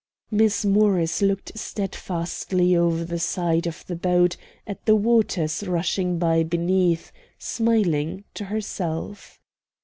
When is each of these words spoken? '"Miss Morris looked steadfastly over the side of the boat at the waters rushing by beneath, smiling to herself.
'"Miss 0.31 0.65
Morris 0.65 1.21
looked 1.21 1.55
steadfastly 1.55 2.75
over 2.75 3.05
the 3.05 3.19
side 3.19 3.67
of 3.67 3.85
the 3.85 3.95
boat 3.95 4.35
at 4.65 4.83
the 4.87 4.95
waters 4.95 5.61
rushing 5.67 6.17
by 6.17 6.41
beneath, 6.41 7.11
smiling 7.37 8.23
to 8.33 8.45
herself. 8.45 9.39